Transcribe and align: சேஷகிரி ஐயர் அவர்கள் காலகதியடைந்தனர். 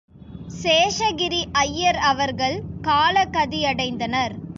சேஷகிரி 0.61 1.41
ஐயர் 1.61 1.99
அவர்கள் 2.03 2.57
காலகதியடைந்தனர். 2.81 4.35